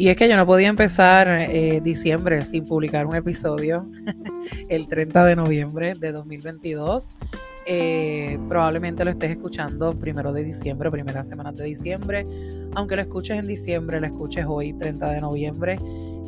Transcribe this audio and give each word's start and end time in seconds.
Y 0.00 0.10
es 0.10 0.16
que 0.16 0.28
yo 0.28 0.36
no 0.36 0.46
podía 0.46 0.68
empezar 0.68 1.26
eh, 1.28 1.80
diciembre 1.82 2.44
sin 2.44 2.64
publicar 2.64 3.04
un 3.04 3.16
episodio 3.16 3.90
el 4.68 4.86
30 4.86 5.24
de 5.24 5.34
noviembre 5.34 5.94
de 5.94 6.12
2022. 6.12 7.16
Eh, 7.66 8.38
probablemente 8.48 9.04
lo 9.04 9.10
estés 9.10 9.32
escuchando 9.32 9.98
primero 9.98 10.32
de 10.32 10.44
diciembre, 10.44 10.88
primera 10.92 11.24
semana 11.24 11.50
de 11.50 11.64
diciembre. 11.64 12.24
Aunque 12.76 12.94
lo 12.94 13.02
escuches 13.02 13.40
en 13.40 13.48
diciembre, 13.48 13.98
lo 13.98 14.06
escuches 14.06 14.46
hoy, 14.48 14.72
30 14.72 15.10
de 15.10 15.20
noviembre. 15.20 15.78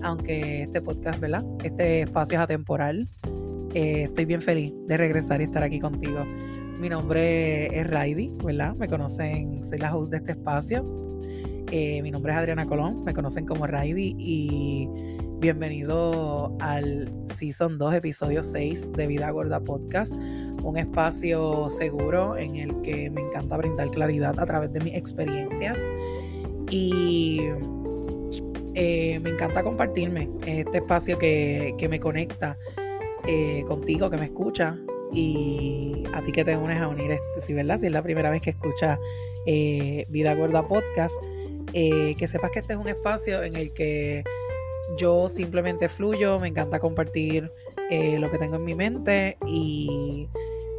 Aunque 0.02 0.64
este 0.64 0.82
podcast, 0.82 1.20
¿verdad? 1.20 1.44
Este 1.62 2.00
espacio 2.00 2.38
es 2.38 2.42
atemporal. 2.42 3.08
Eh, 3.72 4.02
estoy 4.08 4.24
bien 4.24 4.42
feliz 4.42 4.74
de 4.88 4.96
regresar 4.96 5.40
y 5.42 5.44
estar 5.44 5.62
aquí 5.62 5.78
contigo. 5.78 6.24
Mi 6.80 6.88
nombre 6.88 7.66
es 7.66 7.88
Raidi, 7.88 8.32
¿verdad? 8.44 8.74
Me 8.74 8.88
conocen, 8.88 9.64
soy 9.64 9.78
la 9.78 9.94
host 9.94 10.10
de 10.10 10.16
este 10.16 10.32
espacio. 10.32 11.09
Eh, 11.72 12.02
mi 12.02 12.10
nombre 12.10 12.32
es 12.32 12.38
Adriana 12.38 12.66
Colón, 12.66 13.04
me 13.04 13.14
conocen 13.14 13.46
como 13.46 13.64
Raidi 13.64 14.16
y 14.18 14.88
bienvenido 15.38 16.56
al 16.58 17.12
Season 17.36 17.78
2, 17.78 17.94
episodio 17.94 18.42
6 18.42 18.90
de 18.90 19.06
Vida 19.06 19.30
Gorda 19.30 19.60
Podcast, 19.60 20.12
un 20.64 20.76
espacio 20.76 21.70
seguro 21.70 22.36
en 22.36 22.56
el 22.56 22.80
que 22.82 23.08
me 23.10 23.20
encanta 23.20 23.56
brindar 23.56 23.88
claridad 23.90 24.40
a 24.40 24.46
través 24.46 24.72
de 24.72 24.80
mis 24.80 24.96
experiencias 24.96 25.80
y 26.70 27.40
eh, 28.74 29.20
me 29.20 29.30
encanta 29.30 29.62
compartirme 29.62 30.28
este 30.46 30.78
espacio 30.78 31.18
que, 31.18 31.86
me 31.88 32.00
conecta 32.00 32.58
eh, 33.28 33.62
contigo, 33.68 34.10
que 34.10 34.16
me 34.16 34.24
escucha 34.24 34.76
y 35.12 36.02
a 36.14 36.20
ti 36.20 36.32
que 36.32 36.44
te 36.44 36.56
unes 36.56 36.82
a 36.82 36.88
unir, 36.88 37.12
este, 37.12 37.46
si, 37.46 37.54
¿verdad? 37.54 37.78
si 37.78 37.86
es 37.86 37.92
la 37.92 38.02
primera 38.02 38.28
vez 38.28 38.42
que 38.42 38.50
escuchas 38.50 38.98
Vida 39.46 40.34
Gorda 40.34 40.66
Podcast. 40.66 41.14
Eh, 41.72 42.14
que 42.18 42.28
sepas 42.28 42.50
que 42.50 42.60
este 42.60 42.72
es 42.72 42.78
un 42.78 42.88
espacio 42.88 43.42
en 43.42 43.56
el 43.56 43.72
que 43.72 44.24
yo 44.98 45.28
simplemente 45.28 45.88
fluyo, 45.88 46.40
me 46.40 46.48
encanta 46.48 46.80
compartir 46.80 47.50
eh, 47.90 48.18
lo 48.18 48.30
que 48.30 48.38
tengo 48.38 48.56
en 48.56 48.64
mi 48.64 48.74
mente 48.74 49.36
y 49.46 50.28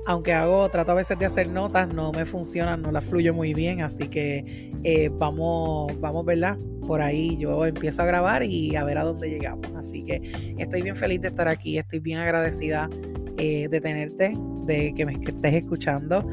aunque 0.06 0.34
hago, 0.34 0.68
trato 0.70 0.92
a 0.92 0.96
veces 0.96 1.18
de 1.18 1.26
hacer 1.26 1.48
notas, 1.48 1.88
no 1.88 2.12
me 2.12 2.26
funcionan, 2.26 2.82
no 2.82 2.92
las 2.92 3.06
fluyo 3.06 3.34
muy 3.34 3.54
bien, 3.54 3.82
así 3.82 4.08
que 4.08 4.74
eh, 4.84 5.10
vamos, 5.14 5.98
vamos, 6.02 6.26
¿verdad? 6.26 6.58
Por 6.88 7.02
ahí 7.02 7.38
yo 7.38 7.66
empiezo 7.66 8.02
a 8.02 8.06
grabar 8.06 8.44
y 8.44 8.76
a 8.76 8.84
ver 8.84 8.98
a 8.98 9.04
dónde 9.04 9.30
llegamos. 9.30 9.68
Así 9.78 10.04
que 10.04 10.56
estoy 10.58 10.82
bien 10.82 10.96
feliz 10.96 11.22
de 11.22 11.28
estar 11.28 11.48
aquí, 11.48 11.78
estoy 11.78 12.00
bien 12.00 12.18
agradecida 12.18 12.90
de 13.38 13.82
tenerte, 13.82 14.34
de 14.66 14.94
que 14.94 15.04
me 15.04 15.14
estés 15.14 15.54
escuchando 15.56 16.24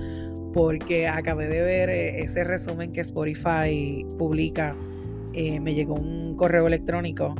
porque 0.58 1.06
acabé 1.06 1.46
de 1.46 1.62
ver 1.62 1.88
eh, 1.88 2.20
ese 2.22 2.42
resumen 2.42 2.90
que 2.90 3.00
Spotify 3.02 4.04
publica. 4.18 4.74
Eh, 5.32 5.60
me 5.60 5.72
llegó 5.72 5.94
un 5.94 6.34
correo 6.34 6.66
electrónico 6.66 7.32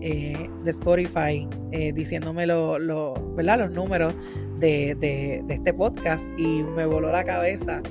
eh, 0.00 0.48
de 0.62 0.70
Spotify 0.70 1.48
diciéndome 1.92 2.46
lo, 2.46 3.14
¿verdad? 3.34 3.58
los 3.58 3.72
números 3.72 4.14
de, 4.60 5.42
este 5.48 5.74
podcast 5.74 6.28
y 6.38 6.62
me 6.62 6.86
voló 6.86 7.10
la 7.10 7.24
cabeza 7.24 7.82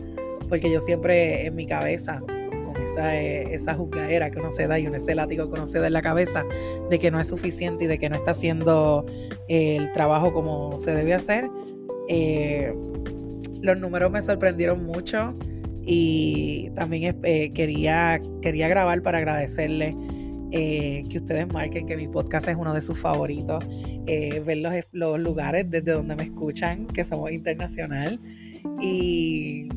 porque 0.48 0.72
yo 0.72 0.80
siempre 0.80 1.48
en 1.48 1.56
mi 1.56 1.68
cabeza 1.68 2.22
con 2.22 2.82
esa, 2.82 3.20
esa 3.20 3.74
juzgadera 3.74 4.32
que 4.32 4.40
uno 4.40 4.52
se 4.52 4.68
da 4.68 4.80
y 4.80 4.88
un 4.88 4.96
ese 4.96 5.16
látigo 5.16 5.48
que 5.48 5.54
uno 5.54 5.66
se 5.66 5.80
da 5.80 5.88
en 5.88 5.94
la 5.94 6.02
cabeza 6.02 6.46
de 6.90 6.98
que 6.98 7.12
no 7.12 7.20
es 7.20 7.28
suficiente 7.28 7.84
y 7.84 7.88
de 7.88 7.98
que 7.98 8.10
no 8.10 8.16
está 8.16 8.32
haciendo 8.32 9.06
el 9.50 9.92
trabajo 9.92 10.32
como 10.32 10.78
se 10.78 10.96
debe 10.96 11.14
hacer 11.14 11.50
los 13.62 13.78
números 13.78 14.12
me 14.12 14.22
sorprendieron 14.22 14.86
mucho 14.86 15.36
y 15.84 16.70
también 16.76 17.20
eh, 17.24 17.52
quería, 17.54 18.22
quería 18.42 18.68
grabar 18.68 19.02
para 19.02 19.18
agradecerle 19.20 19.96
eh, 20.52 21.04
que 21.10 21.18
ustedes 21.18 21.48
marquen 21.48 21.86
que 21.86 21.96
mi 21.96 22.08
podcast 22.08 22.48
es 22.48 22.56
uno 22.56 22.74
de 22.74 22.82
sus 22.82 23.00
favoritos, 23.00 23.64
eh, 24.06 24.42
ver 24.46 24.58
los, 24.92 25.20
lugares 25.20 25.70
desde 25.70 25.94
donde 25.94 26.16
me 26.16 26.24
escuchan, 26.24 26.88
que 26.88 27.04
somos 27.04 27.32
internacional. 27.32 28.20
Y, 28.80 29.70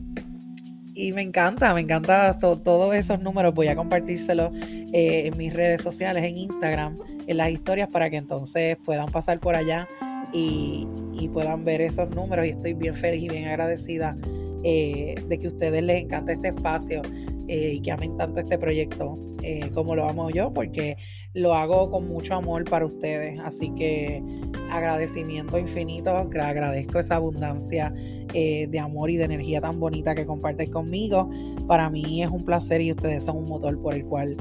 y 0.95 1.13
me 1.13 1.23
encanta, 1.23 1.73
me 1.73 1.81
encanta 1.81 2.39
todos 2.39 2.95
esos 2.95 3.21
números. 3.21 3.55
Voy 3.55 3.69
a 3.69 3.77
compartírselos 3.77 4.53
en 4.93 5.37
mis 5.39 5.53
redes 5.53 5.81
sociales, 5.81 6.25
en 6.25 6.37
Instagram, 6.37 6.99
en 7.27 7.37
las 7.37 7.51
historias, 7.51 7.89
para 7.89 8.11
que 8.11 8.17
entonces 8.17 8.77
puedan 8.85 9.11
pasar 9.11 9.41
por 9.41 9.55
allá 9.55 9.89
y, 10.35 10.89
puedan 11.33 11.65
ver 11.65 11.81
esos 11.81 12.11
números. 12.11 12.47
Y 12.47 12.51
estoy 12.51 12.75
bien 12.75 12.95
feliz 12.95 13.23
y 13.23 13.29
bien 13.29 13.47
agradecida 13.47 14.17
eh, 14.63 15.15
de 15.27 15.39
que 15.39 15.47
a 15.47 15.51
ustedes 15.51 15.83
les 15.83 16.03
encante 16.03 16.33
este 16.35 16.49
espacio 16.49 17.03
eh, 17.49 17.75
y 17.75 17.81
que 17.81 17.91
amen 17.91 18.17
tanto 18.17 18.41
este 18.41 18.59
proyecto 18.59 19.19
eh, 19.43 19.71
como 19.73 19.97
lo 19.97 20.09
amo 20.09 20.31
yo, 20.31 20.53
porque 20.53 20.97
lo 21.33 21.55
hago 21.55 21.91
con 21.91 22.07
mucho 22.07 22.35
amor 22.35 22.65
para 22.65 22.85
ustedes. 22.85 23.41
Así 23.41 23.71
que 23.75 24.23
agradecimiento 24.71 25.59
infinito, 25.59 26.11
agradezco 26.11 26.99
esa 26.99 27.17
abundancia 27.17 27.93
de 28.33 28.79
amor 28.81 29.11
y 29.11 29.17
de 29.17 29.25
energía 29.25 29.61
tan 29.61 29.79
bonita 29.79 30.15
que 30.15 30.27
comparten 30.27 30.71
conmigo. 30.71 31.31
Para 31.67 31.89
mí 31.89 32.23
es 32.23 32.29
un 32.29 32.45
placer 32.45 32.81
y 32.81 32.91
ustedes 32.91 33.23
son 33.23 33.37
un 33.37 33.45
motor 33.45 33.81
por 33.81 33.95
el 33.95 34.05
cual 34.05 34.37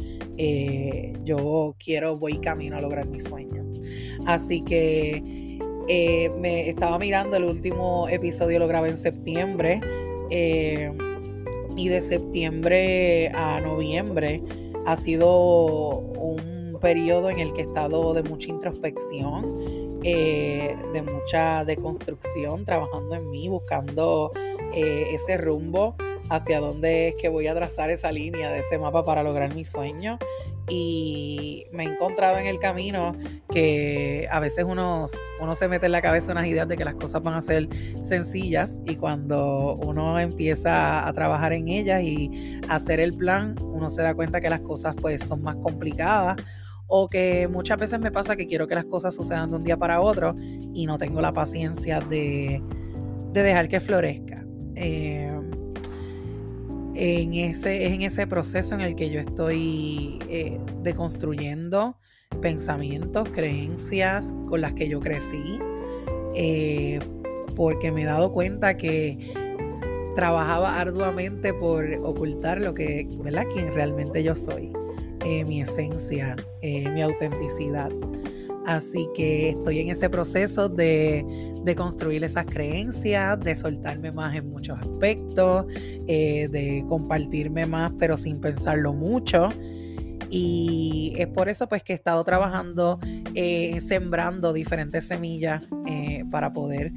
yo 1.23 1.75
quiero, 1.77 2.17
voy 2.17 2.37
camino 2.39 2.77
a 2.77 2.81
lograr 2.81 3.07
mis 3.07 3.23
sueños. 3.23 3.67
Así 4.25 4.61
que 4.63 5.42
eh, 5.87 6.31
me 6.39 6.69
estaba 6.69 6.97
mirando 6.97 7.37
el 7.37 7.43
último 7.43 8.07
episodio, 8.09 8.59
lo 8.59 8.67
grabé 8.67 8.89
en 8.89 8.97
septiembre. 8.97 9.81
Eh, 10.29 10.91
y 11.75 11.89
de 11.89 12.01
septiembre 12.01 13.29
a 13.29 13.59
noviembre 13.59 14.43
ha 14.85 14.95
sido 14.95 15.97
un 15.97 16.77
periodo 16.79 17.29
en 17.29 17.39
el 17.39 17.53
que 17.53 17.61
he 17.61 17.63
estado 17.63 18.13
de 18.13 18.21
mucha 18.23 18.49
introspección, 18.49 19.99
eh, 20.03 20.75
de 20.93 21.01
mucha 21.01 21.65
deconstrucción, 21.65 22.63
trabajando 22.63 23.15
en 23.15 23.29
mí, 23.29 23.49
buscando 23.49 24.31
ese 24.75 25.37
rumbo 25.37 25.95
hacia 26.29 26.59
dónde 26.59 27.09
es 27.09 27.15
que 27.15 27.29
voy 27.29 27.47
a 27.47 27.55
trazar 27.55 27.89
esa 27.89 28.11
línea 28.11 28.51
de 28.51 28.59
ese 28.59 28.79
mapa 28.79 29.05
para 29.05 29.23
lograr 29.23 29.53
mi 29.53 29.65
sueño 29.65 30.17
y 30.69 31.65
me 31.71 31.83
he 31.83 31.87
encontrado 31.93 32.37
en 32.37 32.47
el 32.47 32.59
camino 32.59 33.15
que 33.49 34.27
a 34.31 34.39
veces 34.39 34.65
uno, 34.67 35.05
uno 35.41 35.55
se 35.55 35.67
mete 35.67 35.87
en 35.87 35.91
la 35.91 36.01
cabeza 36.01 36.31
unas 36.31 36.47
ideas 36.47 36.67
de 36.67 36.77
que 36.77 36.85
las 36.85 36.95
cosas 36.95 37.21
van 37.21 37.33
a 37.33 37.41
ser 37.41 37.67
sencillas 38.01 38.81
y 38.85 38.95
cuando 38.95 39.75
uno 39.75 40.19
empieza 40.19 41.05
a 41.05 41.13
trabajar 41.13 41.53
en 41.53 41.67
ellas 41.67 42.01
y 42.03 42.59
hacer 42.69 42.99
el 42.99 43.13
plan, 43.13 43.55
uno 43.61 43.89
se 43.89 44.01
da 44.01 44.13
cuenta 44.13 44.39
que 44.39 44.49
las 44.49 44.61
cosas 44.61 44.95
pues 44.99 45.21
son 45.21 45.41
más 45.41 45.55
complicadas 45.57 46.37
o 46.87 47.09
que 47.09 47.47
muchas 47.47 47.77
veces 47.77 47.99
me 47.99 48.11
pasa 48.11 48.35
que 48.35 48.45
quiero 48.45 48.67
que 48.67 48.75
las 48.75 48.85
cosas 48.85 49.15
sucedan 49.15 49.51
de 49.51 49.57
un 49.57 49.63
día 49.63 49.77
para 49.77 49.99
otro 49.99 50.35
y 50.39 50.85
no 50.85 50.97
tengo 50.97 51.21
la 51.21 51.33
paciencia 51.33 51.99
de, 51.99 52.61
dejar 53.33 53.67
que 53.67 53.79
florezca. 53.79 54.45
Eh, 54.75 55.39
en 56.95 57.33
ese, 57.33 57.85
es 57.85 57.91
en 57.91 58.01
ese 58.01 58.27
proceso 58.27 58.75
en 58.75 58.81
el 58.81 58.95
que 58.95 59.09
yo 59.09 59.19
estoy 59.19 60.19
eh, 60.29 60.59
deconstruyendo 60.81 61.97
pensamientos, 62.41 63.29
creencias 63.29 64.33
con 64.47 64.61
las 64.61 64.73
que 64.73 64.89
yo 64.89 64.99
crecí, 64.99 65.59
eh, 66.35 66.99
porque 67.55 67.91
me 67.91 68.03
he 68.03 68.05
dado 68.05 68.31
cuenta 68.31 68.75
que 68.77 69.33
trabajaba 70.15 70.79
arduamente 70.79 71.53
por 71.53 71.85
ocultar 72.03 72.59
lo 72.61 72.73
que, 72.73 73.07
¿verdad? 73.23 73.45
Quien 73.53 73.71
realmente 73.71 74.23
yo 74.23 74.35
soy, 74.35 74.73
eh, 75.25 75.45
mi 75.45 75.61
esencia, 75.61 76.35
mi 76.61 77.01
autenticidad. 77.01 77.91
Así 78.65 79.09
que 79.15 79.49
estoy 79.49 79.79
en 79.79 79.89
ese 79.89 80.09
proceso 80.09 80.69
de, 80.69 81.52
construir 81.75 82.23
esas 82.23 82.45
creencias, 82.45 83.39
de 83.39 83.55
soltarme 83.55 84.11
más 84.11 84.35
en 84.35 84.49
muchos 84.49 84.77
aspectos, 84.79 85.65
eh, 86.07 86.47
de 86.51 86.83
compartirme 86.87 87.65
más 87.65 87.91
pero 87.97 88.17
sin 88.17 88.39
pensarlo 88.39 88.93
mucho. 88.93 89.49
Y 90.29 91.13
es 91.17 91.27
por 91.27 91.47
eso 91.47 91.67
pues 91.67 91.83
que 91.83 91.93
he 91.93 91.95
estado 91.95 92.23
trabajando, 92.23 92.99
eh, 93.35 93.79
sembrando 93.81 94.51
diferentes 94.51 95.07
semillas 95.07 95.61
eh, 95.87 96.23
para 96.31 96.53
poder 96.53 96.91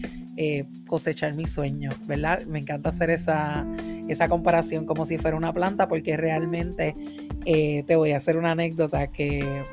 cosechar 0.86 1.32
mis 1.32 1.50
sueños, 1.50 1.94
¿verdad? 2.06 2.44
Me 2.44 2.58
encanta 2.58 2.90
hacer 2.90 3.08
esa, 3.08 3.66
esa 4.06 4.28
comparación 4.28 4.84
como 4.84 5.06
si 5.06 5.16
fuera 5.16 5.34
una 5.34 5.50
planta 5.54 5.88
porque 5.88 6.14
realmente 6.18 6.94
te 7.42 7.96
voy 7.96 8.12
a 8.12 8.18
hacer 8.18 8.36
una 8.36 8.50
anécdota 8.50 9.06
que 9.06 9.64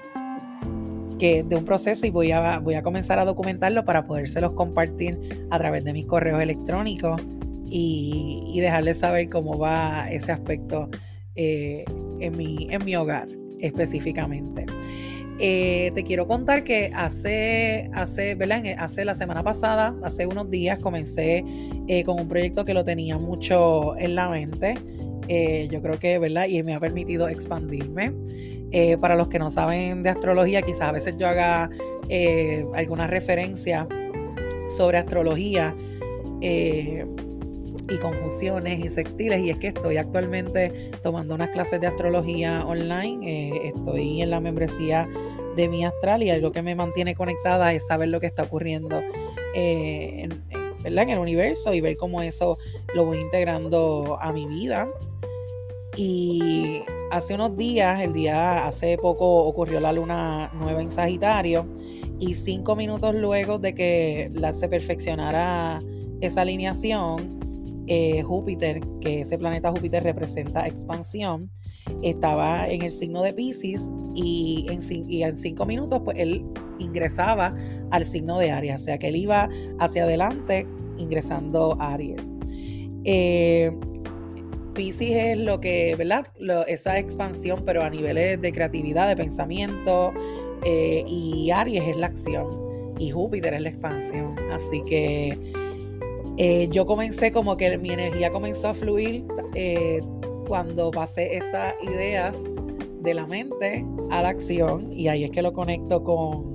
de 1.23 1.55
un 1.55 1.63
proceso 1.63 2.05
y 2.05 2.09
voy 2.09 2.31
a, 2.31 2.59
voy 2.59 2.73
a 2.75 2.83
comenzar 2.83 3.17
a 3.17 3.23
documentarlo 3.23 3.85
para 3.85 4.05
podérselos 4.05 4.51
compartir 4.51 5.17
a 5.51 5.57
través 5.57 5.85
de 5.85 5.93
mis 5.93 6.05
correos 6.05 6.41
electrónicos 6.41 7.21
y, 7.65 8.59
dejarles 8.59 8.99
saber 8.99 9.29
cómo 9.29 9.57
va 9.57 10.09
ese 10.11 10.33
aspecto 10.33 10.89
eh, 11.35 11.85
en, 12.19 12.37
mi, 12.37 12.67
en 12.69 12.83
mi 12.83 12.95
hogar 12.97 13.29
específicamente. 13.59 14.65
Eh, 15.39 15.91
te 15.95 16.03
quiero 16.03 16.27
contar 16.27 16.65
que 16.65 16.91
hace, 16.93 17.89
hace, 17.93 18.37
hace 18.77 19.05
la 19.05 19.15
semana 19.15 19.43
pasada, 19.43 19.95
hace 20.03 20.27
unos 20.27 20.49
días, 20.51 20.77
comencé 20.79 21.45
eh, 21.87 22.03
con 22.03 22.19
un 22.19 22.27
proyecto 22.27 22.65
que 22.65 22.73
lo 22.73 22.83
tenía 22.83 23.17
mucho 23.17 23.97
en 23.97 24.15
la 24.15 24.27
mente. 24.27 24.75
yo 25.71 25.81
creo 25.81 25.97
que, 25.99 26.19
¿verdad? 26.19 26.47
Y 26.47 26.61
me 26.63 26.75
ha 26.75 26.81
permitido 26.81 27.29
expandirme. 27.29 28.11
Eh, 28.75 28.97
para 28.97 29.15
los 29.15 29.27
que 29.27 29.37
no 29.37 29.51
saben 29.51 30.01
de 30.01 30.09
astrología, 30.09 30.63
quizás 30.63 30.81
a 30.81 30.91
veces 30.91 31.15
yo 31.15 31.27
haga 31.27 31.69
eh, 32.09 32.65
alguna 32.73 33.05
referencia 33.05 33.87
sobre 34.67 34.97
astrología 34.97 35.75
eh, 36.41 37.05
y 37.87 37.97
conjunciones 37.97 38.83
y 38.83 38.89
sextiles. 38.89 39.41
Y 39.41 39.51
es 39.51 39.59
que 39.59 39.67
estoy 39.67 39.97
actualmente 39.97 40.91
tomando 41.03 41.35
unas 41.35 41.51
clases 41.51 41.81
de 41.81 41.87
astrología 41.87 42.65
online. 42.65 43.67
estoy 43.67 44.23
en 44.23 44.31
la 44.31 44.39
membresía 44.39 45.07
de 45.55 45.67
mi 45.69 45.85
astral 45.85 46.23
y 46.23 46.31
algo 46.31 46.51
que 46.51 46.63
me 46.63 46.73
mantiene 46.73 47.13
conectada 47.13 47.73
es 47.73 47.85
saber 47.85 48.07
lo 48.07 48.19
que 48.19 48.25
está 48.25 48.41
ocurriendo 48.41 49.03
en, 49.53 50.31
en 50.51 51.09
el 51.09 51.19
universo 51.19 51.75
y 51.75 51.81
ver 51.81 51.95
cómo 51.95 52.23
eso 52.23 52.57
lo 52.95 53.05
voy 53.05 53.19
integrando 53.19 54.17
a 54.19 54.33
mi 54.33 54.47
vida. 54.47 54.87
Y 55.95 56.81
hace 57.13 57.35
unos 57.35 57.55
días, 57.55 58.01
el 58.01 58.11
día, 58.11 58.65
hace 58.65 58.97
poco 58.97 59.45
ocurrió 59.45 59.79
la 59.79 59.93
luna 59.93 60.51
nueva 60.55 60.81
en 60.81 60.89
Sagitario 60.89 61.67
y 62.19 62.33
cinco 62.33 62.75
minutos 62.75 63.13
luego 63.13 63.59
de 63.59 63.75
que 63.75 64.31
la, 64.33 64.51
se 64.51 64.67
perfeccionara 64.67 65.79
esa 66.21 66.41
alineación, 66.41 67.83
eh, 67.85 68.23
Júpiter, 68.23 68.81
que 68.99 69.21
ese 69.21 69.37
planeta 69.37 69.69
Júpiter 69.69 70.03
representa 70.03 70.67
expansión, 70.67 71.51
estaba 72.01 72.67
en 72.67 72.81
el 72.81 72.91
signo 72.91 73.21
de 73.21 73.33
Pisces 73.33 73.91
y 74.15 74.65
en, 74.69 75.37
cinco 75.37 75.65
minutos 75.67 76.01
pues 76.03 76.17
él 76.17 76.43
ingresaba 76.79 77.55
al 77.91 78.07
signo 78.07 78.39
de 78.39 78.51
Aries, 78.51 78.75
o 78.75 78.79
sea 78.79 78.97
que 78.97 79.09
él 79.09 79.17
iba 79.17 79.49
hacia 79.79 80.05
adelante 80.05 80.65
ingresando 80.97 81.77
a 81.79 81.93
Aries. 81.93 82.31
Eh, 83.05 83.71
Pisces 84.73 85.15
es 85.15 85.37
lo 85.37 85.59
que, 85.59 85.95
¿verdad? 85.95 86.27
esa 86.67 86.97
expansión, 86.97 87.63
pero 87.65 87.83
a 87.83 87.89
niveles 87.89 88.41
de 88.41 88.51
creatividad, 88.51 89.07
de 89.07 89.15
pensamiento, 89.15 90.13
eh, 90.65 91.03
y 91.07 91.51
Aries 91.51 91.87
es 91.87 91.97
la 91.97 92.07
acción, 92.07 92.95
y 92.99 93.11
Júpiter 93.11 93.53
es 93.53 93.61
la 93.61 93.69
expansión. 93.69 94.35
Así 94.51 94.81
que 94.85 95.37
eh, 96.37 96.67
yo 96.71 96.85
comencé 96.85 97.31
como 97.31 97.57
que 97.57 97.77
mi 97.77 97.91
energía 97.91 98.31
comenzó 98.31 98.69
a 98.69 98.73
fluir 98.73 99.25
eh, 99.53 100.01
cuando 100.47 100.91
pasé 100.91 101.37
esas 101.37 101.73
ideas 101.83 102.37
de 103.01 103.13
la 103.13 103.27
mente 103.27 103.85
a 104.09 104.21
la 104.21 104.29
acción, 104.29 104.91
y 104.91 105.07
ahí 105.07 105.23
es 105.23 105.31
que 105.31 105.41
lo 105.41 105.53
conecto 105.53 106.03
con, 106.03 106.53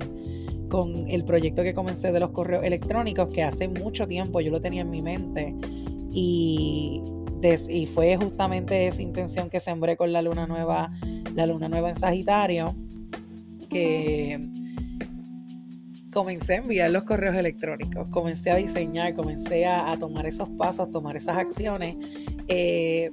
con 0.69 1.09
el 1.09 1.25
proyecto 1.25 1.63
que 1.63 1.75
comencé 1.75 2.11
de 2.11 2.21
los 2.21 2.31
correos 2.31 2.65
electrónicos, 2.65 3.29
que 3.29 3.43
hace 3.43 3.69
mucho 3.69 4.09
tiempo 4.09 4.41
yo 4.41 4.51
lo 4.51 4.61
tenía 4.61 4.83
en 4.83 4.91
mi 4.91 5.03
mente. 5.03 5.55
Y 6.11 7.03
y 7.69 7.87
fue 7.87 8.17
justamente 8.17 8.89
esa 8.89 9.03
intención 9.03 9.49
que 9.49 9.61
sembré 9.61 9.97
con 9.97 10.13
la 10.13 10.23
luna 10.23 10.47
nueva, 10.47 10.93
la 11.35 11.47
luna 11.47 11.69
nueva 11.69 11.91
en 11.91 11.95
Sagitario, 11.95 12.75
que 13.71 14.49
comencé 16.13 16.55
a 16.55 16.57
enviar 16.57 16.91
los 16.91 17.05
correos 17.05 17.37
electrónicos, 17.37 18.09
comencé 18.11 18.51
a 18.51 18.57
diseñar, 18.57 19.15
comencé 19.15 19.67
a, 19.67 19.97
tomar 19.99 20.27
esos 20.27 20.49
pasos, 20.51 20.91
tomar 20.91 21.17
esas 21.17 21.37
acciones. 21.37 21.97
Eh, 22.49 23.11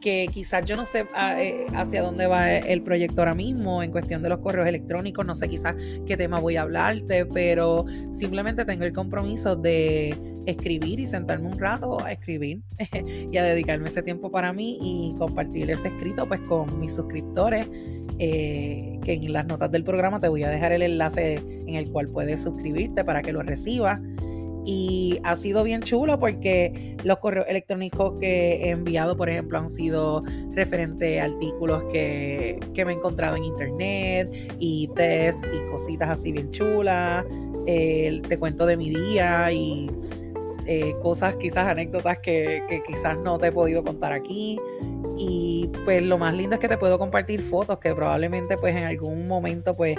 que 0.00 0.28
quizás 0.30 0.66
yo 0.66 0.76
no 0.76 0.84
sé 0.84 1.06
ah, 1.14 1.42
eh, 1.42 1.64
hacia 1.74 2.02
dónde 2.02 2.26
va 2.26 2.52
el 2.52 2.82
proyecto 2.82 3.22
ahora 3.22 3.34
mismo 3.34 3.82
en 3.82 3.90
cuestión 3.90 4.22
de 4.22 4.28
los 4.28 4.40
correos 4.40 4.68
electrónicos, 4.68 5.24
no 5.24 5.34
sé 5.34 5.48
quizás 5.48 5.76
qué 6.04 6.18
tema 6.18 6.38
voy 6.40 6.56
a 6.56 6.62
hablarte, 6.62 7.24
pero 7.24 7.86
simplemente 8.10 8.66
tengo 8.66 8.84
el 8.84 8.92
compromiso 8.92 9.56
de 9.56 10.33
escribir 10.46 11.00
y 11.00 11.06
sentarme 11.06 11.48
un 11.48 11.58
rato 11.58 12.00
a 12.04 12.12
escribir 12.12 12.60
y 13.32 13.36
a 13.36 13.44
dedicarme 13.44 13.88
ese 13.88 14.02
tiempo 14.02 14.30
para 14.30 14.52
mí 14.52 14.78
y 14.80 15.14
compartir 15.18 15.70
ese 15.70 15.88
escrito 15.88 16.26
pues 16.26 16.40
con 16.42 16.78
mis 16.80 16.94
suscriptores 16.94 17.68
eh, 18.18 18.98
que 19.02 19.14
en 19.14 19.32
las 19.32 19.46
notas 19.46 19.70
del 19.70 19.84
programa 19.84 20.20
te 20.20 20.28
voy 20.28 20.42
a 20.44 20.50
dejar 20.50 20.72
el 20.72 20.82
enlace 20.82 21.34
en 21.34 21.74
el 21.74 21.90
cual 21.90 22.08
puedes 22.08 22.42
suscribirte 22.42 23.04
para 23.04 23.22
que 23.22 23.32
lo 23.32 23.42
recibas 23.42 24.00
y 24.66 25.18
ha 25.24 25.36
sido 25.36 25.62
bien 25.62 25.82
chulo 25.82 26.18
porque 26.18 26.96
los 27.04 27.18
correos 27.18 27.46
electrónicos 27.48 28.14
que 28.18 28.64
he 28.64 28.70
enviado, 28.70 29.16
por 29.16 29.28
ejemplo, 29.28 29.58
han 29.58 29.68
sido 29.68 30.24
referente 30.52 31.20
a 31.20 31.24
artículos 31.24 31.84
que, 31.92 32.58
me 32.74 32.92
he 32.92 32.94
encontrado 32.94 33.36
en 33.36 33.44
internet 33.44 34.54
y 34.58 34.88
test 34.94 35.38
y 35.52 35.70
cositas 35.70 36.08
así 36.08 36.32
bien 36.32 36.50
chulas. 36.50 37.26
te 37.66 38.38
cuento 38.38 38.64
de 38.64 38.78
mi 38.78 38.88
día 38.88 39.52
y 39.52 39.90
eh, 40.66 40.94
cosas, 41.02 41.36
quizás 41.36 41.66
anécdotas 41.66 42.18
que, 42.18 42.62
que 42.68 42.82
quizás 42.82 43.16
no 43.18 43.38
te 43.38 43.48
he 43.48 43.52
podido 43.52 43.82
contar 43.84 44.12
aquí. 44.12 44.58
Y 45.16 45.70
pues 45.84 46.02
lo 46.02 46.18
más 46.18 46.34
lindo 46.34 46.54
es 46.54 46.60
que 46.60 46.68
te 46.68 46.76
puedo 46.76 46.98
compartir 46.98 47.40
fotos 47.40 47.78
que 47.78 47.94
probablemente 47.94 48.56
pues 48.56 48.74
en 48.74 48.84
algún 48.84 49.28
momento 49.28 49.76
pues 49.76 49.96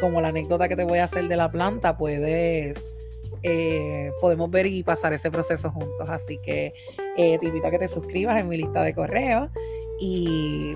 como 0.00 0.20
la 0.20 0.28
anécdota 0.28 0.68
que 0.68 0.74
te 0.74 0.84
voy 0.84 0.98
a 0.98 1.04
hacer 1.04 1.28
de 1.28 1.36
la 1.36 1.50
planta 1.50 1.96
puedes 1.96 2.92
eh, 3.42 4.10
podemos 4.20 4.50
ver 4.50 4.66
y 4.66 4.82
pasar 4.82 5.12
ese 5.12 5.30
proceso 5.30 5.70
juntos. 5.70 6.08
Así 6.10 6.38
que 6.38 6.74
eh, 7.16 7.38
te 7.38 7.46
invito 7.46 7.68
a 7.68 7.70
que 7.70 7.78
te 7.78 7.88
suscribas 7.88 8.40
en 8.40 8.48
mi 8.48 8.56
lista 8.56 8.82
de 8.82 8.94
correos 8.94 9.50
y, 10.00 10.74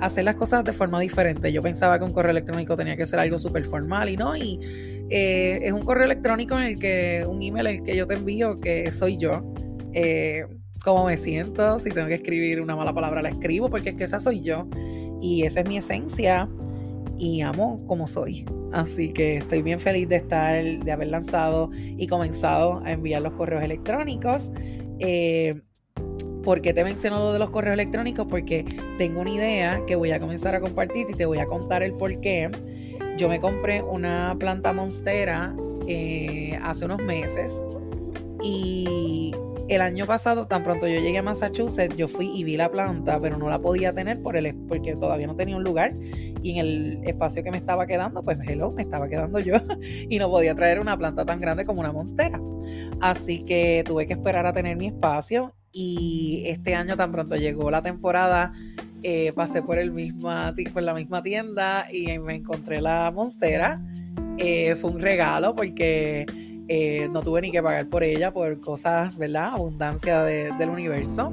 hacer 0.00 0.24
las 0.24 0.36
cosas 0.36 0.64
de 0.64 0.72
forma 0.72 1.00
diferente. 1.00 1.52
Yo 1.52 1.62
pensaba 1.62 1.98
que 1.98 2.04
un 2.04 2.12
correo 2.12 2.30
electrónico 2.30 2.76
tenía 2.76 2.96
que 2.96 3.06
ser 3.06 3.18
algo 3.18 3.38
súper 3.38 3.64
formal 3.64 4.08
y 4.08 4.16
no, 4.16 4.36
y 4.36 4.60
eh, 5.10 5.60
es 5.62 5.72
un 5.72 5.84
correo 5.84 6.04
electrónico 6.04 6.56
en 6.56 6.62
el 6.62 6.78
que, 6.78 7.24
un 7.28 7.42
email 7.42 7.66
en 7.66 7.76
el 7.78 7.82
que 7.82 7.96
yo 7.96 8.06
te 8.06 8.14
envío 8.14 8.60
que 8.60 8.90
soy 8.92 9.16
yo. 9.16 9.42
cómo 10.84 11.06
me 11.06 11.16
siento, 11.16 11.78
si 11.78 11.90
tengo 11.90 12.08
que 12.08 12.14
escribir 12.14 12.60
una 12.60 12.76
mala 12.76 12.94
palabra 12.94 13.20
la 13.22 13.30
escribo, 13.30 13.68
porque 13.68 13.90
es 13.90 13.96
que 13.96 14.04
esa 14.04 14.20
soy 14.20 14.40
yo 14.40 14.68
y 15.20 15.42
esa 15.44 15.60
es 15.60 15.68
mi 15.68 15.76
esencia 15.76 16.48
y 17.18 17.40
amo 17.40 17.84
como 17.86 18.06
soy. 18.06 18.46
Así 18.72 19.12
que 19.12 19.38
estoy 19.38 19.62
bien 19.62 19.80
feliz 19.80 20.08
de 20.08 20.16
estar, 20.16 20.62
de 20.62 20.92
haber 20.92 21.08
lanzado 21.08 21.70
y 21.74 22.06
comenzado 22.06 22.82
a 22.84 22.92
enviar 22.92 23.22
los 23.22 23.32
correos 23.32 23.62
electrónicos. 23.62 24.50
Eh, 25.00 25.60
¿Por 26.48 26.62
qué 26.62 26.72
te 26.72 26.82
menciono 26.82 27.18
lo 27.18 27.34
de 27.34 27.38
los 27.38 27.50
correos 27.50 27.74
electrónicos? 27.74 28.26
Porque 28.26 28.64
tengo 28.96 29.20
una 29.20 29.28
idea 29.28 29.82
que 29.86 29.96
voy 29.96 30.12
a 30.12 30.18
comenzar 30.18 30.54
a 30.54 30.62
compartir 30.62 31.06
y 31.10 31.12
te 31.12 31.26
voy 31.26 31.40
a 31.40 31.44
contar 31.44 31.82
el 31.82 31.92
por 31.92 32.22
qué. 32.22 32.50
Yo 33.18 33.28
me 33.28 33.38
compré 33.38 33.82
una 33.82 34.34
planta 34.40 34.72
monstera 34.72 35.54
eh, 35.86 36.58
hace 36.62 36.86
unos 36.86 37.02
meses 37.02 37.62
y 38.42 39.34
el 39.68 39.82
año 39.82 40.06
pasado, 40.06 40.46
tan 40.46 40.62
pronto 40.62 40.88
yo 40.88 40.98
llegué 40.98 41.18
a 41.18 41.22
Massachusetts, 41.22 41.94
yo 41.96 42.08
fui 42.08 42.30
y 42.34 42.44
vi 42.44 42.56
la 42.56 42.70
planta, 42.70 43.20
pero 43.20 43.36
no 43.36 43.50
la 43.50 43.58
podía 43.58 43.92
tener 43.92 44.22
por 44.22 44.34
el, 44.34 44.54
porque 44.54 44.96
todavía 44.96 45.26
no 45.26 45.36
tenía 45.36 45.54
un 45.54 45.64
lugar. 45.64 45.94
Y 46.42 46.52
en 46.52 46.56
el 46.56 47.00
espacio 47.04 47.44
que 47.44 47.50
me 47.50 47.58
estaba 47.58 47.86
quedando, 47.86 48.22
pues 48.22 48.38
hello, 48.48 48.70
me 48.70 48.80
estaba 48.80 49.06
quedando 49.06 49.38
yo. 49.38 49.56
y 50.08 50.16
no 50.16 50.30
podía 50.30 50.54
traer 50.54 50.80
una 50.80 50.96
planta 50.96 51.26
tan 51.26 51.42
grande 51.42 51.66
como 51.66 51.80
una 51.80 51.92
monstera. 51.92 52.40
Así 53.02 53.44
que 53.44 53.84
tuve 53.84 54.06
que 54.06 54.14
esperar 54.14 54.46
a 54.46 54.54
tener 54.54 54.78
mi 54.78 54.86
espacio. 54.86 55.52
Y 55.72 56.44
este 56.46 56.74
año, 56.74 56.96
tan 56.96 57.12
pronto 57.12 57.36
llegó 57.36 57.70
la 57.70 57.82
temporada, 57.82 58.52
eh, 59.02 59.32
pasé 59.32 59.62
por, 59.62 59.78
el 59.78 59.92
misma, 59.92 60.54
por 60.72 60.82
la 60.82 60.94
misma 60.94 61.22
tienda 61.22 61.86
y 61.92 62.18
me 62.18 62.36
encontré 62.36 62.80
la 62.80 63.10
monstera. 63.10 63.80
Eh, 64.38 64.74
fue 64.76 64.90
un 64.90 64.98
regalo 64.98 65.54
porque 65.54 66.26
eh, 66.68 67.08
no 67.12 67.22
tuve 67.22 67.40
ni 67.42 67.50
que 67.50 67.62
pagar 67.62 67.88
por 67.88 68.02
ella 68.02 68.32
por 68.32 68.60
cosas, 68.60 69.16
¿verdad? 69.16 69.52
Abundancia 69.54 70.22
del 70.22 70.68
universo. 70.68 71.32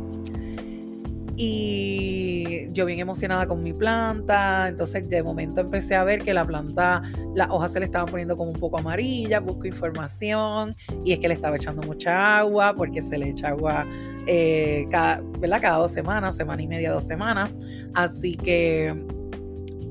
Y 1.37 2.71
yo 2.71 2.85
bien 2.85 2.99
emocionada 2.99 3.45
con 3.47 3.61
mi 3.61 3.73
planta, 3.73 4.67
entonces 4.67 5.07
de 5.09 5.21
momento 5.21 5.61
empecé 5.61 5.95
a 5.95 6.03
ver 6.03 6.21
que 6.21 6.33
la 6.33 6.45
planta, 6.45 7.01
las 7.33 7.49
hojas 7.49 7.73
se 7.73 7.79
le 7.79 7.85
estaban 7.85 8.07
poniendo 8.07 8.37
como 8.37 8.51
un 8.51 8.57
poco 8.57 8.79
amarillas, 8.79 9.43
busco 9.43 9.65
información 9.65 10.75
y 11.03 11.11
es 11.11 11.19
que 11.19 11.27
le 11.27 11.33
estaba 11.33 11.57
echando 11.57 11.81
mucha 11.83 12.37
agua 12.37 12.73
porque 12.75 13.01
se 13.01 13.17
le 13.17 13.29
echa 13.29 13.49
agua 13.49 13.85
eh, 14.27 14.87
cada, 14.89 15.21
cada 15.59 15.77
dos 15.77 15.91
semanas, 15.91 16.35
semana 16.35 16.61
y 16.61 16.67
media, 16.67 16.91
dos 16.91 17.05
semanas. 17.05 17.53
Así 17.93 18.35
que 18.37 18.95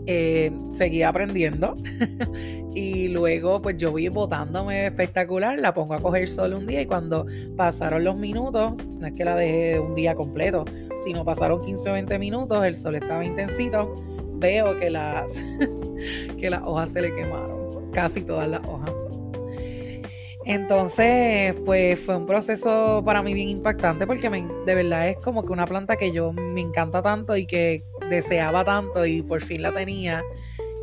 eh, 0.07 0.53
seguí 0.73 1.03
aprendiendo 1.03 1.77
y 2.75 3.09
luego 3.09 3.63
pues 3.63 3.77
yo 3.77 3.93
vi 3.93 4.09
botándome 4.09 4.87
espectacular, 4.87 5.59
la 5.59 5.73
pongo 5.73 5.95
a 5.95 6.01
coger 6.01 6.29
sol 6.29 6.55
un 6.55 6.67
día 6.67 6.83
y 6.83 6.87
cuando 6.87 7.27
pasaron 7.57 8.05
los 8.05 8.17
minutos, 8.17 8.75
no 8.87 9.07
es 9.07 9.13
que 9.15 9.25
la 9.25 9.35
dejé 9.35 9.79
un 9.79 9.95
día 9.95 10.15
completo, 10.15 10.65
sino 11.05 11.25
pasaron 11.25 11.61
15 11.61 11.91
o 11.91 11.93
20 11.95 12.19
minutos, 12.19 12.65
el 12.65 12.77
sol 12.77 12.97
estaba 12.97 13.25
intensito, 13.25 13.95
veo 14.35 14.77
que 14.79 14.91
las, 14.91 15.33
que 16.39 16.51
las 16.51 16.63
hojas 16.63 16.91
se 16.91 17.01
le 17.01 17.15
quemaron, 17.15 17.91
casi 17.93 18.23
todas 18.23 18.49
las 18.49 18.61
hojas. 18.69 18.93
Entonces, 20.47 21.55
pues 21.65 21.99
fue 21.99 22.17
un 22.17 22.27
proceso 22.27 23.03
para 23.05 23.23
mí 23.23 23.33
bien 23.33 23.49
impactante 23.49 24.07
porque 24.07 24.29
de 24.29 24.75
verdad 24.75 25.09
es 25.09 25.17
como 25.17 25.45
que 25.45 25.53
una 25.53 25.67
planta 25.67 25.97
que 25.97 26.13
yo 26.13 26.33
me 26.35 26.61
encanta 26.61 27.01
tanto 27.01 27.35
y 27.37 27.47
que 27.47 27.83
deseaba 28.11 28.65
tanto 28.65 29.05
y 29.07 29.23
por 29.23 29.43
fin 29.43 29.63
la 29.63 29.73
tenía 29.73 30.23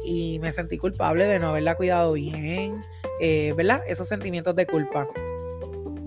y 0.04 0.40
me 0.40 0.52
sentí 0.52 0.78
culpable 0.78 1.26
de 1.26 1.40
no 1.40 1.50
haberla 1.50 1.76
cuidado 1.76 2.14
bien, 2.14 2.82
eh, 3.20 3.54
¿verdad? 3.56 3.84
Esos 3.88 4.08
sentimientos 4.08 4.56
de 4.56 4.66
culpa. 4.66 5.08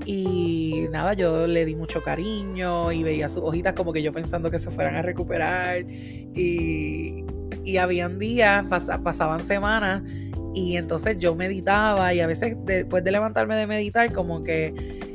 Y 0.07 0.87
nada, 0.91 1.15
yo 1.15 1.47
le 1.47 1.65
di 1.65 1.75
mucho 1.75 2.03
cariño 2.03 2.93
y 2.93 3.03
veía 3.03 3.29
sus 3.29 3.43
hojitas 3.43 3.73
como 3.75 3.93
que 3.93 4.03
yo 4.03 4.13
pensando 4.13 4.51
que 4.51 4.59
se 4.59 4.71
fueran 4.71 4.97
a 4.97 5.03
recuperar. 5.03 5.85
Y, 5.89 7.25
y 7.65 7.77
habían 7.79 8.19
días, 8.19 8.67
pasaban 9.03 9.43
semanas 9.43 10.03
y 10.55 10.77
entonces 10.77 11.19
yo 11.19 11.35
meditaba 11.35 12.15
y 12.15 12.21
a 12.21 12.27
veces 12.27 12.57
después 12.65 13.03
de 13.03 13.11
levantarme 13.11 13.57
de 13.57 13.67
meditar 13.67 14.13
como 14.13 14.45
que 14.45 15.14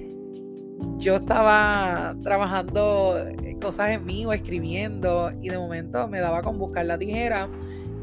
yo 0.99 1.15
estaba 1.15 2.13
trabajando 2.21 3.15
cosas 3.61 3.91
en 3.91 4.05
mí 4.05 4.25
o 4.25 4.33
escribiendo 4.33 5.31
y 5.41 5.49
de 5.49 5.57
momento 5.57 6.07
me 6.09 6.19
daba 6.19 6.41
con 6.41 6.59
buscar 6.59 6.85
la 6.85 6.97
tijera 6.97 7.49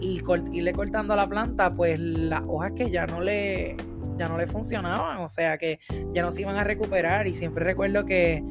y 0.00 0.22
irle 0.52 0.72
cortando 0.72 1.12
a 1.12 1.16
la 1.16 1.28
planta 1.28 1.74
pues 1.74 2.00
las 2.00 2.42
hojas 2.48 2.72
que 2.72 2.90
ya 2.90 3.06
no 3.06 3.20
le 3.20 3.76
ya 4.16 4.28
no 4.28 4.38
le 4.38 4.46
funcionaban, 4.46 5.18
o 5.18 5.28
sea 5.28 5.58
que 5.58 5.78
ya 6.14 6.22
no 6.22 6.30
se 6.30 6.40
iban 6.40 6.56
a 6.56 6.64
recuperar 6.64 7.26
y 7.26 7.34
siempre 7.34 7.64
recuerdo 7.64 8.06
que, 8.06 8.42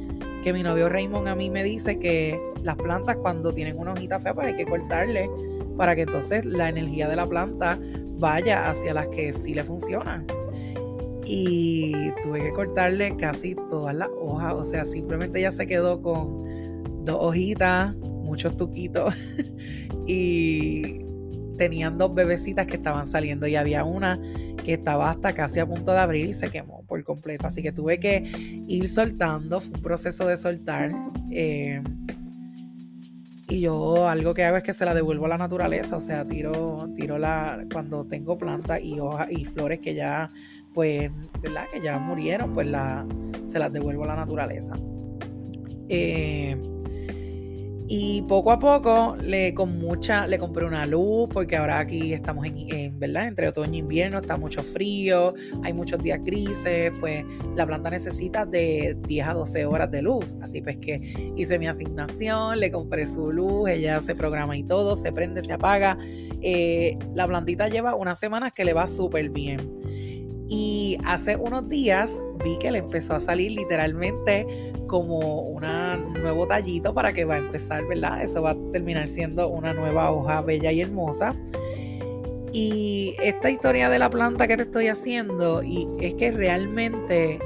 que 0.44 0.52
mi 0.52 0.62
novio 0.62 0.88
Raymond 0.88 1.26
a 1.26 1.34
mí 1.34 1.50
me 1.50 1.64
dice 1.64 1.98
que 1.98 2.40
las 2.62 2.76
plantas 2.76 3.16
cuando 3.16 3.52
tienen 3.52 3.76
una 3.76 3.92
hojita 3.92 4.20
fea 4.20 4.32
pues 4.32 4.46
hay 4.46 4.54
que 4.54 4.64
cortarle 4.64 5.28
para 5.76 5.96
que 5.96 6.02
entonces 6.02 6.44
la 6.44 6.68
energía 6.68 7.08
de 7.08 7.16
la 7.16 7.26
planta 7.26 7.80
vaya 8.18 8.70
hacia 8.70 8.94
las 8.94 9.08
que 9.08 9.32
sí 9.32 9.54
le 9.54 9.64
funcionan. 9.64 10.24
Y 11.26 12.12
tuve 12.22 12.40
que 12.40 12.52
cortarle 12.52 13.16
casi 13.16 13.56
todas 13.68 13.94
las 13.94 14.08
hojas, 14.16 14.54
o 14.54 14.64
sea, 14.64 14.84
simplemente 14.84 15.40
ella 15.40 15.50
se 15.50 15.66
quedó 15.66 16.00
con 16.00 17.04
dos 17.04 17.18
hojitas, 17.20 17.94
muchos 17.96 18.56
tuquitos 18.56 19.12
y 20.06 21.04
tenían 21.56 21.98
dos 21.98 22.14
bebecitas 22.14 22.66
que 22.66 22.76
estaban 22.76 23.06
saliendo 23.06 23.46
y 23.46 23.56
había 23.56 23.84
una 23.84 24.20
que 24.64 24.74
estaba 24.74 25.10
hasta 25.10 25.32
casi 25.32 25.58
a 25.58 25.66
punto 25.66 25.92
de 25.92 25.98
abrir 25.98 26.26
y 26.26 26.34
se 26.34 26.50
quemó 26.50 26.84
por 26.86 27.02
completo. 27.04 27.46
Así 27.46 27.62
que 27.62 27.72
tuve 27.72 27.98
que 27.98 28.24
ir 28.68 28.88
soltando, 28.88 29.60
fue 29.60 29.74
un 29.74 29.82
proceso 29.82 30.26
de 30.26 30.36
soltar. 30.36 30.92
Eh, 31.30 31.82
y 33.48 33.60
yo 33.60 34.08
algo 34.08 34.34
que 34.34 34.42
hago 34.42 34.56
es 34.56 34.64
que 34.64 34.72
se 34.72 34.84
la 34.84 34.92
devuelvo 34.92 35.26
a 35.26 35.28
la 35.28 35.38
naturaleza, 35.38 35.96
o 35.96 36.00
sea, 36.00 36.26
tiro, 36.26 36.90
tiro 36.96 37.16
la, 37.16 37.64
cuando 37.72 38.04
tengo 38.04 38.36
plantas 38.36 38.82
y 38.82 38.98
hojas 38.98 39.28
y 39.30 39.44
flores 39.44 39.78
que 39.78 39.94
ya, 39.94 40.32
pues, 40.76 41.10
¿verdad? 41.40 41.64
Que 41.72 41.80
ya 41.80 41.98
murieron, 41.98 42.52
pues 42.52 42.66
la, 42.66 43.06
se 43.46 43.58
las 43.58 43.72
devuelvo 43.72 44.04
a 44.04 44.08
la 44.08 44.16
naturaleza. 44.16 44.74
Eh, 45.88 46.54
y 47.88 48.20
poco 48.22 48.52
a 48.52 48.58
poco 48.58 49.16
le 49.22 49.54
con 49.54 49.78
mucha, 49.78 50.26
le 50.26 50.36
compré 50.36 50.66
una 50.66 50.84
luz, 50.84 51.30
porque 51.32 51.56
ahora 51.56 51.78
aquí 51.78 52.12
estamos 52.12 52.44
en, 52.44 52.98
¿verdad? 52.98 53.26
Entre 53.26 53.48
otoño 53.48 53.72
e 53.72 53.76
invierno, 53.78 54.18
está 54.18 54.36
mucho 54.36 54.62
frío, 54.62 55.32
hay 55.62 55.72
muchos 55.72 56.02
días 56.02 56.20
grises, 56.22 56.92
pues 57.00 57.24
la 57.54 57.64
planta 57.64 57.88
necesita 57.88 58.44
de 58.44 58.98
10 59.08 59.28
a 59.28 59.32
12 59.32 59.64
horas 59.64 59.90
de 59.90 60.02
luz. 60.02 60.36
Así 60.42 60.60
pues 60.60 60.76
que 60.76 61.32
hice 61.36 61.58
mi 61.58 61.68
asignación, 61.68 62.60
le 62.60 62.70
compré 62.70 63.06
su 63.06 63.32
luz, 63.32 63.70
ella 63.70 63.98
se 64.02 64.14
programa 64.14 64.58
y 64.58 64.62
todo, 64.62 64.94
se 64.94 65.10
prende, 65.10 65.40
se 65.40 65.54
apaga. 65.54 65.96
Eh, 66.42 66.98
la 67.14 67.26
plantita 67.26 67.68
lleva 67.68 67.94
unas 67.94 68.18
semanas 68.18 68.52
que 68.52 68.66
le 68.66 68.74
va 68.74 68.86
súper 68.86 69.30
bien. 69.30 69.95
Y 70.48 70.98
hace 71.04 71.36
unos 71.36 71.68
días 71.68 72.20
vi 72.44 72.56
que 72.58 72.70
le 72.70 72.78
empezó 72.78 73.14
a 73.14 73.20
salir 73.20 73.52
literalmente 73.52 74.46
como 74.86 75.40
un 75.40 75.62
nuevo 76.14 76.46
tallito 76.46 76.94
para 76.94 77.12
que 77.12 77.24
va 77.24 77.34
a 77.34 77.38
empezar, 77.38 77.84
¿verdad? 77.86 78.22
Eso 78.22 78.42
va 78.42 78.50
a 78.50 78.56
terminar 78.72 79.08
siendo 79.08 79.48
una 79.48 79.72
nueva 79.72 80.12
hoja 80.12 80.40
bella 80.42 80.70
y 80.70 80.80
hermosa. 80.80 81.34
Y 82.52 83.16
esta 83.22 83.50
historia 83.50 83.88
de 83.88 83.98
la 83.98 84.08
planta 84.08 84.46
que 84.46 84.56
te 84.56 84.62
estoy 84.62 84.88
haciendo, 84.88 85.62
y 85.62 85.88
es 86.00 86.14
que 86.14 86.30
realmente 86.30 87.38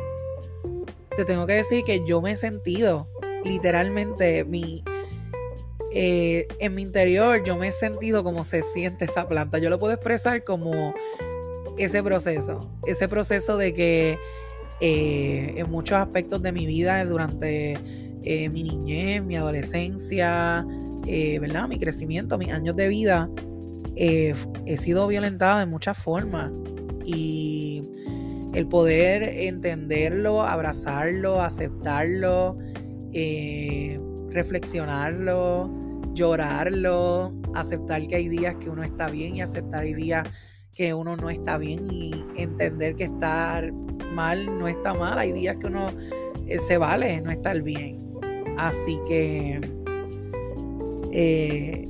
te 1.17 1.25
tengo 1.25 1.47
que 1.47 1.55
decir 1.55 1.83
que 1.85 2.05
yo 2.07 2.21
me 2.21 2.33
he 2.33 2.37
sentido 2.37 3.09
literalmente 3.45 4.45
mi, 4.45 4.85
eh, 5.93 6.47
en 6.59 6.75
mi 6.75 6.83
interior, 6.83 7.43
yo 7.43 7.57
me 7.57 7.69
he 7.69 7.73
sentido 7.73 8.23
como 8.23 8.45
se 8.45 8.63
siente 8.63 9.07
esa 9.07 9.27
planta. 9.27 9.59
Yo 9.59 9.71
lo 9.71 9.79
puedo 9.79 9.95
expresar 9.95 10.45
como 10.45 10.95
ese 11.85 12.03
proceso, 12.03 12.61
ese 12.87 13.09
proceso 13.09 13.57
de 13.57 13.73
que 13.73 14.19
eh, 14.81 15.55
en 15.57 15.71
muchos 15.71 15.99
aspectos 15.99 16.43
de 16.43 16.53
mi 16.53 16.67
vida 16.67 17.05
durante 17.05 17.77
eh, 18.23 18.49
mi 18.49 18.63
niñez, 18.63 19.23
mi 19.23 19.37
adolescencia, 19.37 20.67
eh, 21.07 21.39
¿verdad? 21.39 21.69
Mi 21.69 21.79
crecimiento, 21.79 22.39
mis 22.39 22.51
años 22.51 22.77
de 22.77 22.89
vida, 22.89 23.31
he 23.97 24.35
sido 24.79 25.07
violentada 25.09 25.61
de 25.61 25.67
muchas 25.67 25.99
formas 25.99 26.51
y 27.05 27.85
el 28.55 28.67
poder 28.67 29.25
entenderlo, 29.25 30.43
abrazarlo, 30.43 31.43
aceptarlo, 31.43 32.57
reflexionarlo, 34.31 35.71
llorarlo, 36.15 37.35
aceptar 37.55 38.07
que 38.07 38.17
hay 38.17 38.29
días 38.29 38.55
que 38.57 38.71
uno 38.71 38.83
está 38.83 39.09
bien 39.09 39.37
y 39.37 39.43
aceptar 39.43 39.83
hay 39.83 39.95
días 39.95 40.27
que 40.81 40.95
uno 40.95 41.15
no 41.15 41.29
está 41.29 41.59
bien 41.59 41.89
y 41.91 42.25
entender 42.37 42.95
que 42.95 43.05
estar 43.05 43.71
mal 44.15 44.47
no 44.59 44.67
está 44.67 44.95
mal. 44.95 45.19
Hay 45.19 45.31
días 45.31 45.57
que 45.57 45.67
uno 45.67 45.89
eh, 46.47 46.59
se 46.59 46.79
vale 46.79 47.21
no 47.21 47.31
estar 47.31 47.61
bien. 47.61 48.03
Así 48.57 48.99
que 49.07 49.61
eh, 51.13 51.87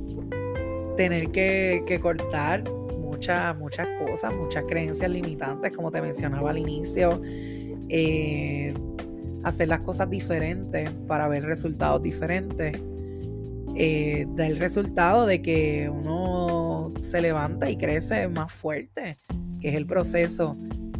tener 0.97 1.31
que, 1.31 1.99
cortar 2.01 2.69
muchas, 2.99 3.57
muchas 3.57 3.87
cosas, 4.05 4.35
muchas 4.35 4.65
creencias 4.65 5.09
limitantes, 5.09 5.71
como 5.71 5.89
te 5.89 6.01
mencionaba 6.01 6.49
al 6.49 6.57
inicio. 6.57 7.21
Eh, 7.87 8.73
hacer 9.45 9.69
las 9.69 9.79
cosas 9.79 10.09
diferentes 10.09 10.91
para 11.07 11.29
ver 11.29 11.45
resultados 11.45 12.03
diferentes. 12.03 12.73
da 14.35 14.47
el 14.47 14.57
resultado 14.59 15.25
de 15.25 15.41
que 15.41 15.89
uno 15.89 16.20
se 17.01 17.21
levanta 17.21 17.69
y 17.69 17.77
crece 17.77 18.27
más 18.27 18.51
fuerte, 18.51 19.19
que 19.59 19.69
es 19.69 19.75
el 19.75 19.85
proceso 19.85 20.57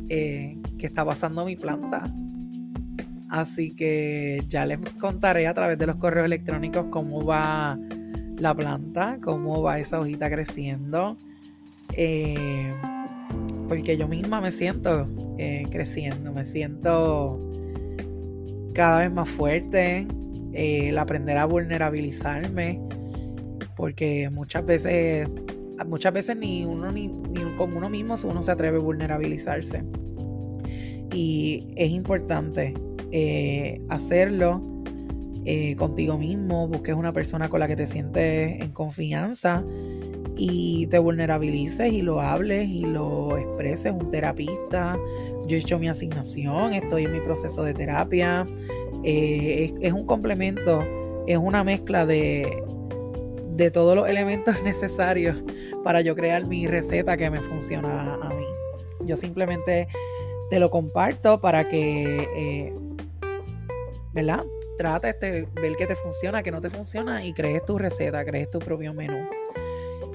eh, 0.10 0.58
que 0.78 0.86
está 0.86 1.06
pasando 1.06 1.46
mi 1.46 1.56
planta. 1.56 2.04
Así 3.30 3.74
que 3.76 4.44
ya 4.48 4.66
les 4.66 4.80
contaré 5.00 5.48
a 5.48 5.54
través 5.54 5.78
de 5.78 5.88
los 5.88 5.96
correos 5.96 6.26
electrónicos 6.26 6.88
cómo 6.90 7.24
va 7.24 7.80
la 8.38 8.54
planta, 8.54 9.20
cómo 9.24 9.62
va 9.62 9.80
esa 9.80 10.00
hojita 10.00 10.30
creciendo. 10.30 11.18
Eh, 11.96 12.74
porque 13.68 13.96
yo 13.96 14.08
misma 14.08 14.42
me 14.42 14.52
siento 14.52 15.08
eh, 15.38 15.66
creciendo, 15.72 16.34
me 16.34 16.44
siento 16.44 17.40
cada 18.74 19.00
vez 19.00 19.12
más 19.12 19.30
fuerte, 19.30 20.06
el 20.54 20.98
aprender 20.98 21.38
a 21.38 21.46
vulnerabilizarme, 21.46 22.82
porque 23.78 24.30
muchas 24.30 24.66
veces, 24.66 25.30
muchas 25.88 26.14
veces 26.14 26.38
ni 26.38 26.66
uno 26.66 26.92
ni, 26.92 27.08
ni 27.08 27.42
con 27.58 27.76
uno 27.76 27.90
mismo 27.90 28.16
uno 28.24 28.42
se 28.42 28.52
atreve 28.52 28.78
a 28.78 28.82
vulnerabilizarse 28.82 29.84
y 31.14 31.74
es 31.76 31.92
importante 31.92 32.74
eh, 33.12 33.82
hacerlo 33.90 34.62
eh, 35.44 35.76
contigo 35.76 36.18
mismo, 36.18 36.68
busques 36.68 36.96
una 36.96 37.14
persona 37.14 37.50
con 37.50 37.60
la 37.60 37.68
que 37.68 37.76
te 37.76 37.88
sientes 37.88 38.62
en 38.62 38.72
confianza 38.72 39.64
y 40.38 40.88
te 40.88 41.00
vulnerabilices 41.00 41.92
y 41.92 42.02
lo 42.02 42.22
hables 42.22 42.70
y 42.70 42.86
lo 42.86 43.38
expreses, 43.38 43.92
un 43.92 44.10
terapista. 44.10 44.98
Yo 45.48 45.58
he 45.58 45.60
hecho 45.60 45.80
mi 45.80 45.90
asignación, 45.90 46.74
estoy 46.74 47.06
en 47.06 47.14
mi 47.14 47.20
proceso 47.20 47.64
de 47.64 47.74
terapia. 47.74 48.46
Eh, 49.04 49.74
es, 49.82 49.94
un 49.94 50.06
complemento, 50.06 50.84
es 51.28 51.38
una 51.38 51.64
mezcla 51.64 52.06
de, 52.06 52.64
de 53.56 53.72
todos 53.72 53.96
los 53.96 54.08
elementos 54.08 54.56
necesarios 54.64 55.44
para 55.84 56.02
yo 56.02 56.16
crear 56.16 56.46
mi 56.46 56.68
receta 56.68 57.18
que 57.18 57.30
me 57.30 57.40
funciona 57.40 58.16
a 58.16 58.30
mí. 58.30 58.46
Yo 59.06 59.16
simplemente 59.18 59.88
te 60.50 60.60
lo 60.60 60.70
comparto 60.70 61.40
para 61.40 61.68
que, 61.68 62.28
eh, 62.36 62.74
¿verdad? 64.14 64.44
Trates 64.78 65.20
de 65.20 65.48
ver 65.62 65.76
qué 65.78 65.88
te 65.88 65.96
funciona, 65.96 66.44
qué 66.44 66.52
no 66.52 66.62
te 66.62 66.70
funciona 66.70 67.26
y 67.26 67.34
crees 67.34 67.66
tu 67.66 67.78
receta, 67.78 68.24
crees 68.26 68.50
tu 68.50 68.60
propio 68.60 68.94
menú. 68.94 69.28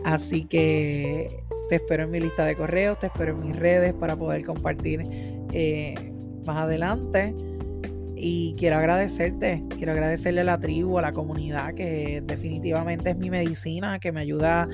Así 0.04 0.44
que 0.44 1.42
te 1.68 1.76
espero 1.76 2.04
en 2.04 2.10
mi 2.10 2.20
lista 2.20 2.44
de 2.44 2.54
correos, 2.54 2.98
te 2.98 3.06
espero 3.06 3.32
en 3.32 3.40
mis 3.40 3.56
redes 3.56 3.92
para 3.94 4.14
poder 4.16 4.44
compartir 4.44 5.02
eh, 5.52 5.94
más 6.44 6.58
adelante. 6.58 7.34
Y 8.14 8.54
quiero 8.56 8.76
agradecerte, 8.76 9.62
quiero 9.76 9.92
agradecerle 9.92 10.40
a 10.40 10.44
la 10.44 10.58
tribu, 10.58 10.98
a 10.98 11.02
la 11.02 11.12
comunidad, 11.12 11.74
que 11.74 12.22
definitivamente 12.24 13.10
es 13.10 13.16
mi 13.16 13.30
medicina, 13.30 13.98
que 13.98 14.10
me 14.10 14.20
ayuda 14.20 14.68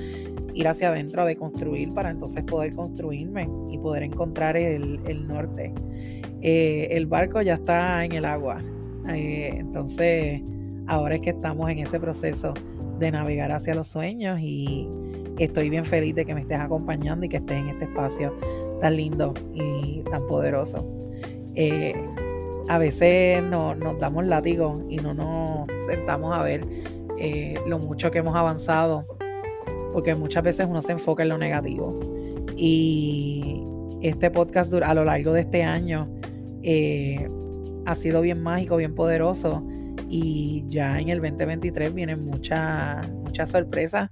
ir 0.53 0.67
hacia 0.67 0.89
adentro, 0.89 1.25
de 1.25 1.35
construir 1.35 1.93
para 1.93 2.09
entonces 2.09 2.43
poder 2.43 2.73
construirme 2.73 3.49
y 3.71 3.77
poder 3.77 4.03
encontrar 4.03 4.57
el, 4.57 5.27
norte. 5.27 5.73
Eh, 6.41 6.89
el 6.91 7.07
barco 7.07 7.41
ya 7.41 7.55
está 7.55 8.03
en 8.05 8.11
el 8.13 8.25
agua, 8.25 8.57
eh, 9.09 9.55
entonces 9.57 10.41
ahora 10.87 11.15
es 11.15 11.21
que 11.21 11.31
estamos 11.31 11.69
en 11.69 11.79
ese 11.79 11.99
proceso 11.99 12.53
de 12.99 13.11
navegar 13.11 13.51
hacia 13.51 13.73
los 13.73 13.87
sueños 13.87 14.39
y 14.41 14.87
estoy 15.39 15.69
bien 15.69 15.85
feliz 15.85 16.13
de 16.15 16.25
que 16.25 16.35
me 16.35 16.41
estés 16.41 16.59
acompañando 16.59 17.25
y 17.25 17.29
que 17.29 17.37
estés 17.37 17.57
en 17.57 17.69
este 17.69 17.85
espacio 17.85 18.37
tan 18.79 18.97
lindo 18.97 19.33
y 19.53 20.03
tan 20.11 20.27
poderoso. 20.27 20.85
Eh, 21.55 21.95
a 22.69 22.77
veces 22.77 23.43
no, 23.43 23.75
nos 23.75 23.99
damos 23.99 24.25
látigo 24.25 24.85
y 24.89 24.97
no 24.97 25.13
nos 25.13 25.67
sentamos 25.85 26.37
a 26.37 26.43
ver 26.43 26.65
lo 27.67 27.79
mucho 27.79 28.11
que 28.11 28.19
hemos 28.19 28.35
avanzado, 28.35 29.07
porque 29.93 30.15
muchas 30.15 30.43
veces 30.43 30.67
uno 30.69 30.81
se 30.81 30.93
enfoca 30.93 31.23
en 31.23 31.29
lo 31.29 31.37
negativo. 31.37 31.99
Y 32.57 33.61
este 34.01 34.29
podcast 34.31 34.73
a 34.73 34.93
lo 34.93 35.05
largo 35.05 35.31
de 35.33 35.41
este 35.41 35.63
año 35.63 36.09
eh, 36.63 37.29
ha 37.85 37.95
sido 37.95 38.21
bien 38.21 38.41
mágico, 38.41 38.77
bien 38.77 38.95
poderoso. 38.95 39.65
Y 40.09 40.65
ya 40.67 40.99
en 40.99 41.09
el 41.09 41.21
2023 41.21 41.93
vienen 41.93 42.25
muchas 42.25 43.09
muchas 43.33 43.49
sorpresas 43.49 44.11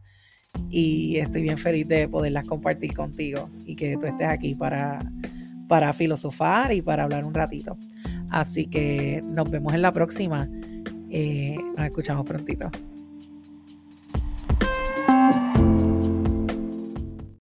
y 0.69 1.17
estoy 1.17 1.43
bien 1.43 1.57
feliz 1.57 1.87
de 1.87 2.07
poderlas 2.07 2.45
compartir 2.45 2.93
contigo 2.95 3.49
y 3.65 3.75
que 3.75 3.97
tú 3.97 4.07
estés 4.07 4.27
aquí 4.27 4.55
para, 4.55 4.99
para 5.67 5.93
filosofar 5.93 6.73
y 6.73 6.81
para 6.81 7.03
hablar 7.03 7.23
un 7.23 7.33
ratito. 7.33 7.77
Así 8.29 8.65
que 8.65 9.21
nos 9.23 9.49
vemos 9.51 9.73
en 9.73 9.81
la 9.81 9.93
próxima. 9.93 10.49
Eh, 11.09 11.55
nos 11.77 11.85
escuchamos 11.85 12.25
prontito. 12.25 12.71